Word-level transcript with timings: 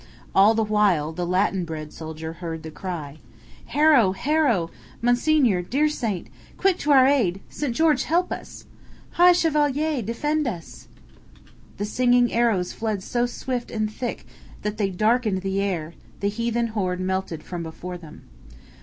All 0.33 0.55
the 0.55 0.63
while 0.63 1.11
the 1.11 1.27
Latin 1.27 1.63
bred 1.63 1.93
soldier 1.93 2.33
heard 2.33 2.63
the 2.63 2.71
cry: 2.71 3.19
"Harow! 3.67 4.13
Harow! 4.13 4.71
Monseigneur, 4.99 5.61
dear 5.61 5.87
Saint, 5.89 6.25
quick 6.57 6.79
to 6.79 6.89
our 6.91 7.05
aid! 7.05 7.39
St. 7.51 7.75
George 7.75 8.05
help 8.05 8.31
us!" 8.31 8.65
"High 9.11 9.33
Chevalier, 9.33 10.01
defend 10.01 10.47
us!" 10.47 10.87
The 11.77 11.85
singing 11.85 12.33
arrows 12.33 12.73
fled 12.73 13.03
so 13.03 13.27
swift 13.27 13.69
and 13.69 13.91
thick 13.93 14.25
that 14.63 14.77
they 14.79 14.89
darkened 14.89 15.43
the 15.43 15.61
air, 15.61 15.93
the 16.19 16.29
heathen 16.29 16.69
horde 16.69 16.99
melted 16.99 17.43
from 17.43 17.61
before 17.61 17.99
them. 17.99 18.23